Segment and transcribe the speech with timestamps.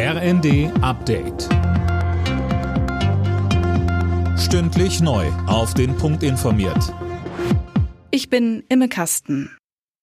[0.00, 1.48] RND Update.
[4.38, 5.26] Stündlich neu.
[5.48, 6.94] Auf den Punkt informiert.
[8.12, 9.50] Ich bin Imme Kasten.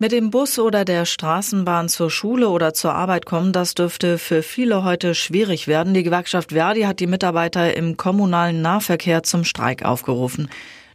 [0.00, 4.42] Mit dem Bus oder der Straßenbahn zur Schule oder zur Arbeit kommen, das dürfte für
[4.42, 5.94] viele heute schwierig werden.
[5.94, 10.50] Die Gewerkschaft Verdi hat die Mitarbeiter im kommunalen Nahverkehr zum Streik aufgerufen.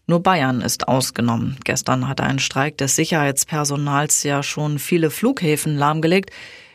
[0.05, 1.55] Nur Bayern ist ausgenommen.
[1.63, 6.31] Gestern hat ein Streik des Sicherheitspersonals ja schon viele Flughäfen lahmgelegt.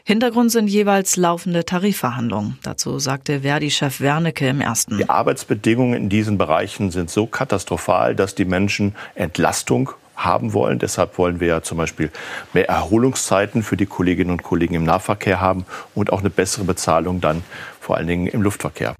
[0.08, 2.58] Hintergrund sind jeweils laufende Tarifverhandlungen.
[2.62, 4.98] Dazu sagte Verdi-Chef Wernicke im ersten.
[4.98, 10.78] Die Arbeitsbedingungen in diesen Bereichen sind so katastrophal, dass die Menschen Entlastung haben wollen.
[10.78, 12.12] Deshalb wollen wir ja zum Beispiel
[12.52, 15.66] mehr Erholungszeiten für die Kolleginnen und Kollegen im Nahverkehr haben
[15.96, 17.42] und auch eine bessere Bezahlung dann
[17.80, 18.94] vor allen Dingen im Luftverkehr.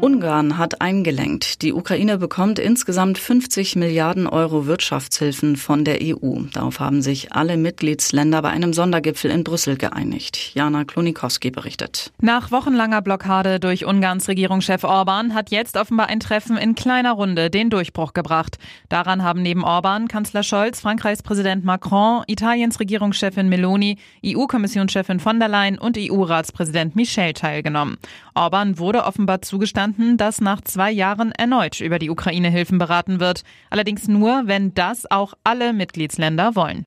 [0.00, 1.62] Ungarn hat eingelenkt.
[1.62, 6.42] Die Ukraine bekommt insgesamt 50 Milliarden Euro Wirtschaftshilfen von der EU.
[6.52, 10.54] Darauf haben sich alle Mitgliedsländer bei einem Sondergipfel in Brüssel geeinigt.
[10.54, 12.12] Jana Klonikowski berichtet.
[12.20, 17.50] Nach wochenlanger Blockade durch Ungarns Regierungschef Orban hat jetzt offenbar ein Treffen in kleiner Runde
[17.50, 18.58] den Durchbruch gebracht.
[18.88, 25.48] Daran haben neben Orban Kanzler Scholz, Frankreichs Präsident Macron, Italiens Regierungschefin Meloni, EU-Kommissionschefin von der
[25.48, 27.98] Leyen und EU-Ratspräsident Michel teilgenommen.
[28.38, 33.42] Orban wurde offenbar zugestanden, dass nach zwei Jahren erneut über die Ukraine-Hilfen beraten wird.
[33.68, 36.84] Allerdings nur, wenn das auch alle Mitgliedsländer wollen.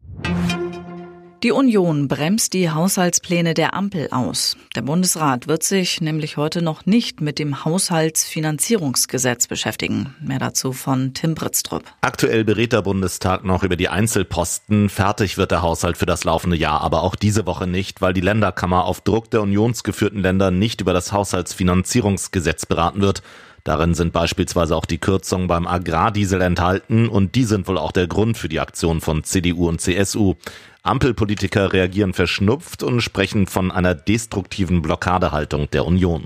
[1.43, 4.57] Die Union bremst die Haushaltspläne der Ampel aus.
[4.75, 10.13] Der Bundesrat wird sich nämlich heute noch nicht mit dem Haushaltsfinanzierungsgesetz beschäftigen.
[10.21, 11.83] Mehr dazu von Tim Britztrup.
[12.01, 14.87] Aktuell berät der Bundestag noch über die Einzelposten.
[14.87, 18.21] Fertig wird der Haushalt für das laufende Jahr aber auch diese Woche nicht, weil die
[18.21, 23.23] Länderkammer auf Druck der unionsgeführten Länder nicht über das Haushaltsfinanzierungsgesetz beraten wird.
[23.63, 28.07] Darin sind beispielsweise auch die Kürzungen beim Agrardiesel enthalten und die sind wohl auch der
[28.07, 30.35] Grund für die Aktion von CDU und CSU.
[30.83, 36.25] Ampelpolitiker reagieren verschnupft und sprechen von einer destruktiven Blockadehaltung der Union.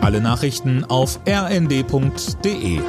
[0.00, 2.80] Alle Nachrichten auf rnd.de